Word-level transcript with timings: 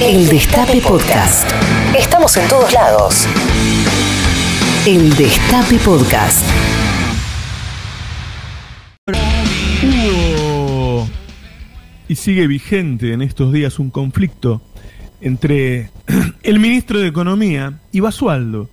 El 0.00 0.28
Destape 0.28 0.80
Podcast. 0.80 1.50
Estamos 1.98 2.36
en 2.36 2.48
todos 2.48 2.72
lados. 2.72 3.26
El 4.86 5.10
Destape 5.16 5.76
Podcast. 5.78 6.46
Hubo 9.82 11.08
y 12.06 12.14
sigue 12.14 12.46
vigente 12.46 13.12
en 13.12 13.22
estos 13.22 13.52
días 13.52 13.80
un 13.80 13.90
conflicto 13.90 14.62
entre 15.20 15.90
el 16.44 16.60
ministro 16.60 17.00
de 17.00 17.08
Economía 17.08 17.80
y 17.90 17.98
Basualdo, 17.98 18.70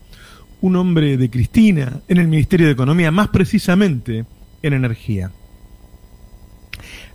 un 0.62 0.76
hombre 0.76 1.18
de 1.18 1.32
Cristina 1.32 2.02
en 2.08 2.20
el 2.20 2.28
Ministerio 2.28 2.68
de 2.68 2.74
Economía, 2.74 3.10
más 3.10 3.30
precisamente 3.30 4.26
en 4.62 4.74
energía. 4.74 5.32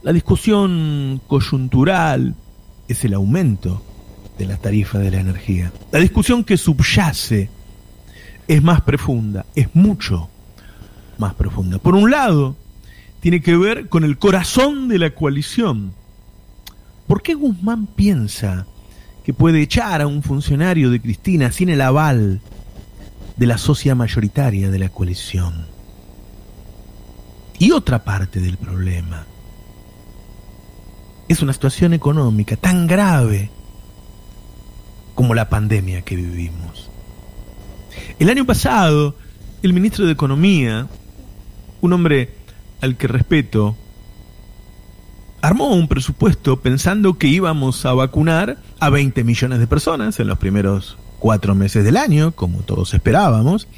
La 0.02 0.12
discusión 0.12 1.20
coyuntural 1.28 2.34
es 2.88 3.04
el 3.04 3.14
aumento 3.14 3.84
de 4.40 4.46
la 4.46 4.56
tarifa 4.56 4.98
de 4.98 5.10
la 5.10 5.20
energía. 5.20 5.70
La 5.92 5.98
discusión 5.98 6.44
que 6.44 6.56
subyace 6.56 7.50
es 8.48 8.62
más 8.62 8.80
profunda, 8.80 9.44
es 9.54 9.68
mucho 9.74 10.30
más 11.18 11.34
profunda. 11.34 11.78
Por 11.78 11.94
un 11.94 12.10
lado, 12.10 12.56
tiene 13.20 13.42
que 13.42 13.54
ver 13.54 13.90
con 13.90 14.02
el 14.02 14.16
corazón 14.16 14.88
de 14.88 14.98
la 14.98 15.10
coalición. 15.10 15.92
¿Por 17.06 17.20
qué 17.20 17.34
Guzmán 17.34 17.86
piensa 17.86 18.66
que 19.24 19.34
puede 19.34 19.60
echar 19.60 20.00
a 20.00 20.06
un 20.06 20.22
funcionario 20.22 20.90
de 20.90 21.02
Cristina 21.02 21.52
sin 21.52 21.68
el 21.68 21.82
aval 21.82 22.40
de 23.36 23.46
la 23.46 23.58
sociedad 23.58 23.94
mayoritaria 23.94 24.70
de 24.70 24.78
la 24.78 24.88
coalición? 24.88 25.66
Y 27.58 27.72
otra 27.72 28.04
parte 28.04 28.40
del 28.40 28.56
problema 28.56 29.26
es 31.28 31.42
una 31.42 31.52
situación 31.52 31.92
económica 31.92 32.56
tan 32.56 32.86
grave 32.86 33.50
como 35.20 35.34
la 35.34 35.50
pandemia 35.50 36.00
que 36.00 36.16
vivimos. 36.16 36.88
El 38.18 38.30
año 38.30 38.46
pasado, 38.46 39.14
el 39.62 39.74
ministro 39.74 40.06
de 40.06 40.12
Economía, 40.12 40.86
un 41.82 41.92
hombre 41.92 42.32
al 42.80 42.96
que 42.96 43.06
respeto, 43.06 43.76
armó 45.42 45.74
un 45.74 45.88
presupuesto 45.88 46.62
pensando 46.62 47.18
que 47.18 47.26
íbamos 47.26 47.84
a 47.84 47.92
vacunar 47.92 48.56
a 48.78 48.88
20 48.88 49.22
millones 49.22 49.58
de 49.58 49.66
personas 49.66 50.18
en 50.20 50.26
los 50.26 50.38
primeros 50.38 50.96
cuatro 51.18 51.54
meses 51.54 51.84
del 51.84 51.98
año, 51.98 52.32
como 52.32 52.60
todos 52.60 52.94
esperábamos, 52.94 53.68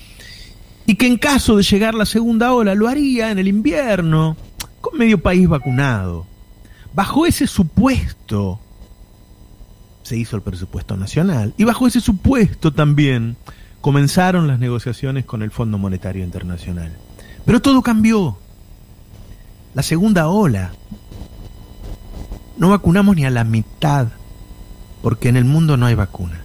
y 0.86 0.94
que 0.94 1.08
en 1.08 1.18
caso 1.18 1.56
de 1.56 1.64
llegar 1.64 1.94
la 1.94 2.06
segunda 2.06 2.52
ola 2.52 2.76
lo 2.76 2.86
haría 2.86 3.32
en 3.32 3.40
el 3.40 3.48
invierno, 3.48 4.36
con 4.80 4.96
medio 4.96 5.20
país 5.20 5.48
vacunado. 5.48 6.24
Bajo 6.94 7.26
ese 7.26 7.48
supuesto 7.48 8.60
se 10.02 10.16
hizo 10.16 10.36
el 10.36 10.42
presupuesto 10.42 10.96
nacional 10.96 11.54
y 11.56 11.64
bajo 11.64 11.86
ese 11.86 12.00
supuesto 12.00 12.72
también 12.72 13.36
comenzaron 13.80 14.46
las 14.46 14.58
negociaciones 14.58 15.24
con 15.24 15.42
el 15.42 15.50
Fondo 15.50 15.78
Monetario 15.78 16.24
Internacional. 16.24 16.96
Pero 17.44 17.60
todo 17.60 17.82
cambió. 17.82 18.38
La 19.74 19.82
segunda 19.82 20.28
ola. 20.28 20.72
No 22.56 22.70
vacunamos 22.70 23.16
ni 23.16 23.24
a 23.24 23.30
la 23.30 23.44
mitad 23.44 24.08
porque 25.02 25.28
en 25.28 25.36
el 25.36 25.44
mundo 25.44 25.76
no 25.76 25.86
hay 25.86 25.94
vacunas. 25.94 26.40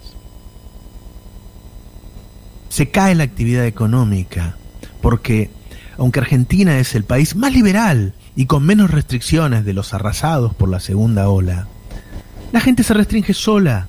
Se 2.69 2.89
cae 2.89 3.15
la 3.15 3.23
actividad 3.23 3.65
económica 3.65 4.57
porque 5.01 5.51
aunque 5.97 6.19
Argentina 6.19 6.77
es 6.79 6.95
el 6.95 7.03
país 7.03 7.35
más 7.35 7.53
liberal 7.53 8.13
y 8.35 8.45
con 8.45 8.65
menos 8.65 8.91
restricciones 8.91 9.65
de 9.65 9.73
los 9.73 9.93
arrasados 9.93 10.53
por 10.53 10.69
la 10.69 10.79
segunda 10.79 11.29
ola, 11.29 11.67
la 12.51 12.59
gente 12.61 12.83
se 12.83 12.93
restringe 12.93 13.33
sola, 13.33 13.87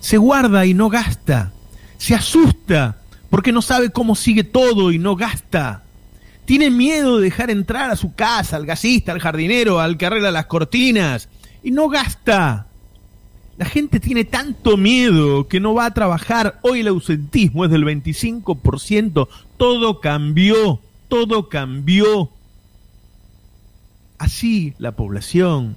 se 0.00 0.16
guarda 0.16 0.64
y 0.66 0.74
no 0.74 0.88
gasta, 0.88 1.52
se 1.98 2.14
asusta 2.14 2.98
porque 3.30 3.52
no 3.52 3.62
sabe 3.62 3.90
cómo 3.90 4.14
sigue 4.14 4.44
todo 4.44 4.92
y 4.92 4.98
no 4.98 5.16
gasta. 5.16 5.82
Tiene 6.44 6.70
miedo 6.70 7.16
de 7.16 7.24
dejar 7.24 7.50
entrar 7.50 7.90
a 7.90 7.96
su 7.96 8.14
casa 8.14 8.56
al 8.56 8.66
gasista, 8.66 9.12
al 9.12 9.20
jardinero, 9.20 9.80
al 9.80 9.98
que 9.98 10.06
arregla 10.06 10.30
las 10.30 10.46
cortinas 10.46 11.28
y 11.62 11.72
no 11.72 11.88
gasta. 11.88 12.66
La 13.58 13.64
gente 13.64 14.00
tiene 14.00 14.24
tanto 14.24 14.76
miedo 14.76 15.48
que 15.48 15.60
no 15.60 15.74
va 15.74 15.86
a 15.86 15.94
trabajar. 15.94 16.60
Hoy 16.62 16.80
el 16.80 16.88
ausentismo 16.88 17.64
es 17.64 17.70
del 17.70 17.84
25%. 17.84 19.28
Todo 19.56 20.00
cambió, 20.00 20.80
todo 21.08 21.48
cambió 21.48 22.30
así 24.18 24.74
la 24.78 24.92
población, 24.92 25.76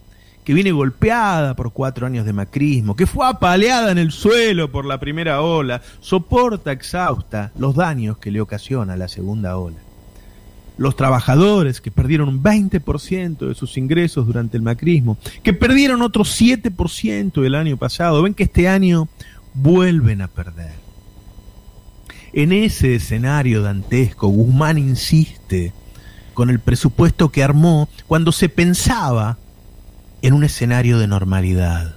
que 0.50 0.56
viene 0.56 0.72
golpeada 0.72 1.56
por 1.56 1.72
cuatro 1.74 2.08
años 2.08 2.26
de 2.26 2.34
macrismo, 2.34 2.96
que 2.96 3.06
fue 3.06 3.28
apaleada 3.28 3.92
en 3.92 4.00
el 4.00 4.12
suelo 4.12 4.72
por 4.72 4.84
la 4.84 5.00
primera 5.00 5.44
ola, 5.44 5.84
soporta 6.00 6.72
exhausta 6.72 7.52
los 7.56 7.76
daños 7.76 8.18
que 8.18 8.32
le 8.32 8.42
ocasiona 8.42 8.98
la 8.98 9.08
segunda 9.08 9.58
ola. 9.58 9.78
Los 10.76 10.96
trabajadores 10.96 11.82
que 11.82 11.92
perdieron 11.92 12.30
un 12.30 12.42
20% 12.42 13.48
de 13.48 13.54
sus 13.54 13.78
ingresos 13.78 14.26
durante 14.26 14.58
el 14.58 14.64
macrismo, 14.64 15.20
que 15.44 15.54
perdieron 15.54 16.02
otro 16.02 16.24
7% 16.24 17.46
el 17.46 17.54
año 17.54 17.78
pasado, 17.78 18.24
ven 18.24 18.34
que 18.34 18.46
este 18.46 18.68
año 18.68 19.08
vuelven 19.54 20.24
a 20.24 20.30
perder. 20.30 20.74
En 22.34 22.54
ese 22.54 22.96
escenario 22.96 23.62
dantesco, 23.62 24.30
Guzmán 24.30 24.80
insiste 24.80 25.74
con 26.34 26.50
el 26.50 26.60
presupuesto 26.60 27.30
que 27.30 27.44
armó 27.44 27.88
cuando 28.08 28.32
se 28.32 28.50
pensaba 28.50 29.38
en 30.22 30.34
un 30.34 30.44
escenario 30.44 31.00
de 31.00 31.08
normalidad. 31.08 31.96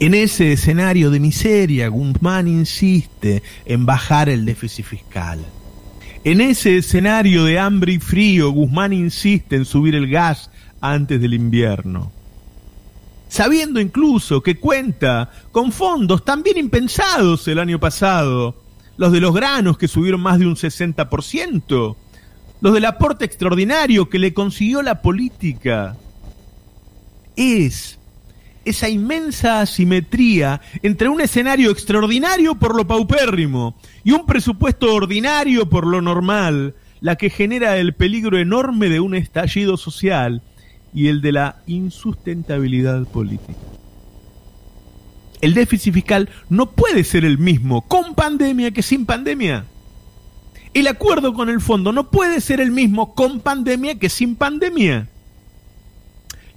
En 0.00 0.14
ese 0.14 0.52
escenario 0.52 1.10
de 1.10 1.18
miseria, 1.18 1.88
Guzmán 1.88 2.46
insiste 2.46 3.42
en 3.64 3.84
bajar 3.84 4.28
el 4.28 4.44
déficit 4.44 4.84
fiscal. 4.84 5.40
En 6.24 6.40
ese 6.40 6.76
escenario 6.76 7.44
de 7.44 7.58
hambre 7.58 7.92
y 7.94 7.98
frío, 7.98 8.50
Guzmán 8.50 8.92
insiste 8.92 9.56
en 9.56 9.64
subir 9.64 9.94
el 9.94 10.08
gas 10.08 10.50
antes 10.80 11.20
del 11.20 11.34
invierno. 11.34 12.12
Sabiendo 13.28 13.80
incluso 13.80 14.42
que 14.42 14.58
cuenta 14.58 15.30
con 15.52 15.72
fondos 15.72 16.24
también 16.24 16.58
impensados 16.58 17.46
el 17.48 17.58
año 17.58 17.78
pasado, 17.78 18.62
los 18.96 19.12
de 19.12 19.20
los 19.20 19.34
granos 19.34 19.78
que 19.78 19.88
subieron 19.88 20.20
más 20.20 20.38
de 20.38 20.46
un 20.46 20.56
60%, 20.56 21.96
los 22.60 22.72
del 22.72 22.84
aporte 22.84 23.24
extraordinario 23.24 24.08
que 24.08 24.18
le 24.18 24.34
consiguió 24.34 24.82
la 24.82 25.02
política. 25.02 25.96
Es 27.38 28.00
esa 28.64 28.88
inmensa 28.88 29.60
asimetría 29.60 30.60
entre 30.82 31.08
un 31.08 31.20
escenario 31.20 31.70
extraordinario 31.70 32.56
por 32.56 32.74
lo 32.74 32.84
paupérrimo 32.84 33.76
y 34.02 34.10
un 34.10 34.26
presupuesto 34.26 34.92
ordinario 34.92 35.68
por 35.68 35.86
lo 35.86 36.02
normal, 36.02 36.74
la 37.00 37.14
que 37.14 37.30
genera 37.30 37.76
el 37.76 37.94
peligro 37.94 38.38
enorme 38.38 38.88
de 38.88 38.98
un 38.98 39.14
estallido 39.14 39.76
social 39.76 40.42
y 40.92 41.06
el 41.06 41.20
de 41.20 41.30
la 41.30 41.62
insustentabilidad 41.68 43.04
política. 43.06 43.54
El 45.40 45.54
déficit 45.54 45.94
fiscal 45.94 46.28
no 46.48 46.72
puede 46.72 47.04
ser 47.04 47.24
el 47.24 47.38
mismo 47.38 47.82
con 47.82 48.16
pandemia 48.16 48.72
que 48.72 48.82
sin 48.82 49.06
pandemia. 49.06 49.64
El 50.74 50.88
acuerdo 50.88 51.34
con 51.34 51.50
el 51.50 51.60
fondo 51.60 51.92
no 51.92 52.10
puede 52.10 52.40
ser 52.40 52.60
el 52.60 52.72
mismo 52.72 53.14
con 53.14 53.38
pandemia 53.38 53.96
que 53.96 54.08
sin 54.08 54.34
pandemia. 54.34 55.08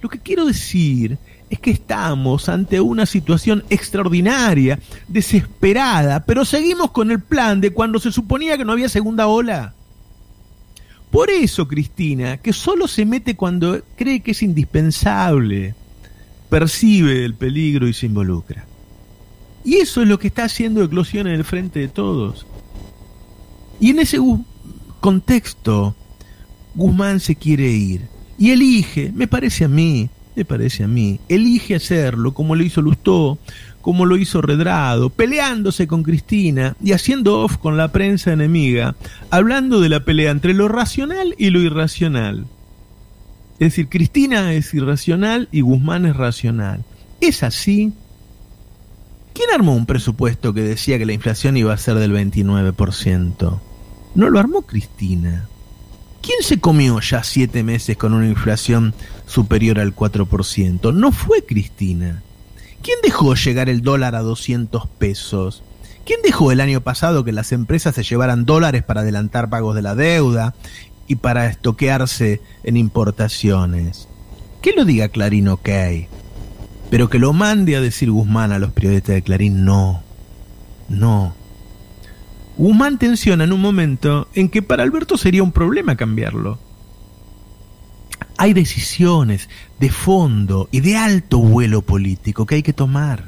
Lo 0.02 0.08
que 0.08 0.18
quiero 0.18 0.44
decir 0.44 1.16
es 1.48 1.60
que 1.60 1.70
estamos 1.70 2.48
ante 2.48 2.80
una 2.80 3.06
situación 3.06 3.62
extraordinaria, 3.70 4.80
desesperada, 5.06 6.26
pero 6.26 6.44
seguimos 6.44 6.90
con 6.90 7.12
el 7.12 7.20
plan 7.20 7.60
de 7.60 7.70
cuando 7.70 8.00
se 8.00 8.10
suponía 8.10 8.58
que 8.58 8.64
no 8.64 8.72
había 8.72 8.88
segunda 8.88 9.28
ola. 9.28 9.74
Por 11.12 11.30
eso, 11.30 11.68
Cristina, 11.68 12.38
que 12.38 12.52
solo 12.52 12.88
se 12.88 13.06
mete 13.06 13.36
cuando 13.36 13.80
cree 13.96 14.20
que 14.20 14.32
es 14.32 14.42
indispensable, 14.42 15.76
percibe 16.50 17.24
el 17.24 17.34
peligro 17.34 17.86
y 17.86 17.92
se 17.92 18.06
involucra. 18.06 18.64
Y 19.64 19.76
eso 19.76 20.02
es 20.02 20.08
lo 20.08 20.18
que 20.18 20.26
está 20.26 20.44
haciendo 20.44 20.82
eclosión 20.82 21.28
en 21.28 21.34
el 21.34 21.44
frente 21.44 21.78
de 21.78 21.88
todos. 21.88 22.44
Y 23.78 23.90
en 23.90 24.00
ese 24.00 24.18
contexto, 24.98 25.94
Guzmán 26.74 27.20
se 27.20 27.36
quiere 27.36 27.68
ir. 27.70 28.08
Y 28.38 28.50
elige, 28.50 29.12
me 29.14 29.26
parece 29.26 29.64
a 29.64 29.68
mí, 29.68 30.08
me 30.34 30.44
parece 30.44 30.84
a 30.84 30.88
mí, 30.88 31.20
elige 31.28 31.74
hacerlo 31.74 32.32
como 32.34 32.54
lo 32.54 32.62
hizo 32.62 32.80
Lustó, 32.80 33.38
como 33.80 34.06
lo 34.06 34.16
hizo 34.16 34.40
Redrado, 34.40 35.10
peleándose 35.10 35.86
con 35.86 36.02
Cristina 36.02 36.76
y 36.82 36.92
haciendo 36.92 37.40
off 37.40 37.58
con 37.58 37.76
la 37.76 37.88
prensa 37.92 38.32
enemiga, 38.32 38.94
hablando 39.30 39.80
de 39.80 39.88
la 39.88 40.04
pelea 40.04 40.30
entre 40.30 40.54
lo 40.54 40.68
racional 40.68 41.34
y 41.36 41.50
lo 41.50 41.60
irracional. 41.60 42.46
Es 43.54 43.68
decir, 43.68 43.88
Cristina 43.88 44.54
es 44.54 44.72
irracional 44.72 45.48
y 45.52 45.60
Guzmán 45.60 46.06
es 46.06 46.16
racional. 46.16 46.84
¿Es 47.20 47.42
así? 47.42 47.92
¿Quién 49.34 49.48
armó 49.54 49.74
un 49.74 49.86
presupuesto 49.86 50.52
que 50.52 50.62
decía 50.62 50.98
que 50.98 51.06
la 51.06 51.12
inflación 51.12 51.56
iba 51.56 51.72
a 51.72 51.78
ser 51.78 51.96
del 51.96 52.12
29%? 52.12 53.60
No 54.14 54.30
lo 54.30 54.38
armó 54.38 54.62
Cristina. 54.62 55.48
¿Quién 56.22 56.38
se 56.42 56.60
comió 56.60 57.00
ya 57.00 57.24
siete 57.24 57.64
meses 57.64 57.96
con 57.96 58.14
una 58.14 58.28
inflación 58.28 58.94
superior 59.26 59.80
al 59.80 59.94
4%? 59.94 60.94
No 60.94 61.10
fue 61.10 61.44
Cristina. 61.44 62.22
¿Quién 62.80 62.98
dejó 63.02 63.34
llegar 63.34 63.68
el 63.68 63.82
dólar 63.82 64.14
a 64.14 64.22
200 64.22 64.86
pesos? 64.86 65.64
¿Quién 66.06 66.20
dejó 66.22 66.52
el 66.52 66.60
año 66.60 66.80
pasado 66.80 67.24
que 67.24 67.32
las 67.32 67.50
empresas 67.50 67.96
se 67.96 68.04
llevaran 68.04 68.44
dólares 68.44 68.84
para 68.84 69.00
adelantar 69.00 69.50
pagos 69.50 69.74
de 69.74 69.82
la 69.82 69.96
deuda 69.96 70.54
y 71.08 71.16
para 71.16 71.46
estoquearse 71.46 72.40
en 72.62 72.76
importaciones? 72.76 74.06
Que 74.60 74.72
lo 74.72 74.84
diga 74.84 75.08
Clarín, 75.08 75.48
ok. 75.48 75.68
Pero 76.88 77.08
que 77.10 77.18
lo 77.18 77.32
mande 77.32 77.74
a 77.74 77.80
decir 77.80 78.12
Guzmán 78.12 78.52
a 78.52 78.60
los 78.60 78.70
periodistas 78.70 79.16
de 79.16 79.22
Clarín, 79.22 79.64
no. 79.64 80.02
No. 80.88 81.34
Guzmán 82.62 82.96
tensiona 82.96 83.42
en 83.42 83.52
un 83.52 83.60
momento 83.60 84.28
en 84.34 84.48
que 84.48 84.62
para 84.62 84.84
Alberto 84.84 85.18
sería 85.18 85.42
un 85.42 85.50
problema 85.50 85.96
cambiarlo. 85.96 86.60
Hay 88.38 88.52
decisiones 88.52 89.48
de 89.80 89.90
fondo 89.90 90.68
y 90.70 90.78
de 90.78 90.96
alto 90.96 91.40
vuelo 91.40 91.82
político 91.82 92.46
que 92.46 92.54
hay 92.54 92.62
que 92.62 92.72
tomar, 92.72 93.24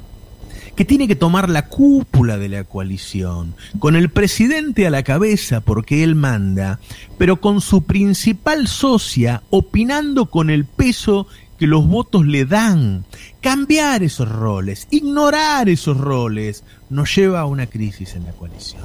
que 0.77 0.85
tiene 0.85 1.09
que 1.09 1.17
tomar 1.17 1.51
la 1.51 1.67
cúpula 1.67 2.39
de 2.39 2.49
la 2.49 2.63
coalición, 2.63 3.57
con 3.81 3.97
el 3.97 4.09
presidente 4.09 4.87
a 4.87 4.91
la 4.91 5.03
cabeza 5.03 5.61
porque 5.63 6.05
él 6.05 6.15
manda, 6.15 6.79
pero 7.19 7.41
con 7.41 7.61
su 7.61 7.83
principal 7.83 8.69
socia 8.69 9.43
opinando 9.51 10.27
con 10.27 10.49
el 10.49 10.65
peso 10.65 11.27
que 11.59 11.67
los 11.67 11.89
votos 11.89 12.25
le 12.25 12.45
dan. 12.45 13.05
Cambiar 13.41 14.05
esos 14.05 14.29
roles, 14.29 14.87
ignorar 14.93 15.69
esos 15.69 15.99
roles, 15.99 16.63
nos 16.89 17.13
lleva 17.17 17.41
a 17.41 17.47
una 17.47 17.67
crisis 17.67 18.15
en 18.15 18.27
la 18.27 18.33
coalición. 18.33 18.85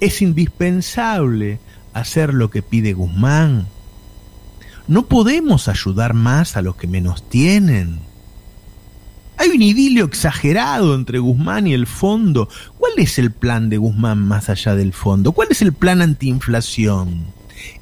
Es 0.00 0.22
indispensable 0.22 1.58
hacer 1.92 2.34
lo 2.34 2.50
que 2.50 2.62
pide 2.62 2.92
Guzmán. 2.92 3.66
No 4.86 5.06
podemos 5.06 5.68
ayudar 5.68 6.14
más 6.14 6.56
a 6.56 6.62
los 6.62 6.76
que 6.76 6.86
menos 6.86 7.28
tienen. 7.28 8.00
Hay 9.36 9.50
un 9.50 9.62
idilio 9.62 10.04
exagerado 10.04 10.94
entre 10.94 11.20
Guzmán 11.20 11.66
y 11.66 11.74
el 11.74 11.86
fondo. 11.86 12.48
¿Cuál 12.78 12.92
es 12.96 13.18
el 13.18 13.30
plan 13.30 13.68
de 13.68 13.76
Guzmán 13.76 14.18
más 14.18 14.48
allá 14.48 14.74
del 14.74 14.92
fondo? 14.92 15.32
¿Cuál 15.32 15.48
es 15.50 15.62
el 15.62 15.72
plan 15.72 16.02
antiinflación? 16.02 17.26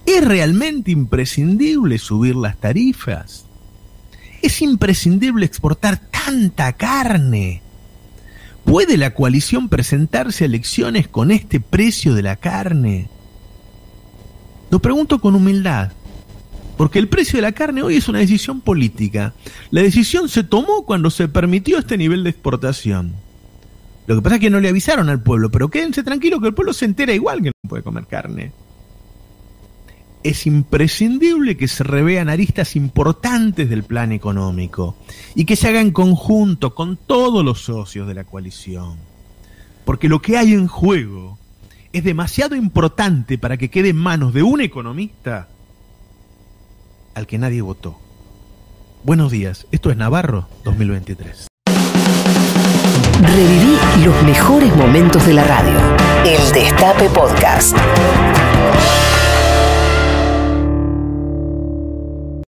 ¿Es 0.05 0.25
realmente 0.25 0.91
imprescindible 0.91 1.99
subir 1.99 2.37
las 2.37 2.59
tarifas? 2.59 3.47
¿Es 4.43 4.61
imprescindible 4.61 5.47
exportar 5.47 5.99
tanta 6.11 6.73
carne? 6.75 7.63
¿Puede 8.67 8.97
la 8.97 9.15
coalición 9.15 9.69
presentarse 9.69 10.43
a 10.43 10.49
elecciones 10.49 11.07
con 11.07 11.31
este 11.31 11.61
precio 11.61 12.15
de 12.15 12.23
la 12.23 12.35
carne? 12.35 13.09
Lo 14.71 14.81
pregunto 14.81 15.21
con 15.21 15.37
humildad, 15.37 15.93
porque 16.77 16.99
el 16.99 17.09
precio 17.09 17.37
de 17.37 17.43
la 17.43 17.53
carne 17.53 17.83
hoy 17.83 17.97
es 17.97 18.09
una 18.09 18.19
decisión 18.19 18.61
política. 18.61 19.35
La 19.71 19.83
decisión 19.83 20.29
se 20.29 20.43
tomó 20.43 20.85
cuando 20.85 21.11
se 21.11 21.29
permitió 21.29 21.79
este 21.79 21.97
nivel 21.97 22.25
de 22.25 22.31
exportación. 22.31 23.15
Lo 24.09 24.17
que 24.17 24.23
pasa 24.23 24.35
es 24.35 24.41
que 24.41 24.51
no 24.51 24.61
le 24.61 24.69
avisaron 24.69 25.09
al 25.09 25.23
pueblo, 25.23 25.49
pero 25.51 25.69
quédense 25.69 26.03
tranquilos 26.03 26.41
que 26.41 26.49
el 26.49 26.55
pueblo 26.55 26.73
se 26.73 26.87
entera 26.87 27.15
igual 27.15 27.43
que 27.43 27.53
no 27.63 27.69
puede 27.69 27.85
comer 27.85 28.07
carne 28.07 28.53
es 30.29 30.47
imprescindible 30.47 31.57
que 31.57 31.69
se 31.69 31.85
revean 31.85 32.29
aristas 32.29 32.75
importantes 32.75 33.71
del 33.71 33.85
plan 33.85 34.11
económico 34.11 34.97
y 35.37 35.45
que 35.45 35.55
se 35.55 35.69
haga 35.69 35.81
en 35.81 35.93
conjunto 35.93 36.75
con 36.75 36.97
todos 36.97 37.45
los 37.45 37.61
socios 37.61 38.09
de 38.09 38.15
la 38.15 38.25
coalición. 38.25 38.97
Porque 39.85 40.09
lo 40.09 40.21
que 40.21 40.37
hay 40.37 40.53
en 40.53 40.67
juego 40.67 41.39
es 41.93 42.03
demasiado 42.03 42.57
importante 42.57 43.39
para 43.39 43.57
que 43.57 43.71
quede 43.71 43.91
en 43.91 43.97
manos 43.97 44.35
de 44.35 44.43
un 44.43 44.61
economista 44.61 45.49
al 47.15 47.27
que 47.29 47.39
nadie 47.39 47.63
votó. 47.63 47.99
Buenos 49.05 49.31
días, 49.31 49.69
esto 49.71 49.91
es 49.91 49.97
Navarro 49.97 50.49
2023. 50.65 51.47
Reviví 53.23 53.79
los 54.05 54.23
mejores 54.25 54.75
momentos 54.75 55.25
de 55.25 55.35
la 55.35 55.45
radio. 55.45 55.79
El 56.25 56.53
Destape 56.53 57.09
Podcast. 57.11 57.77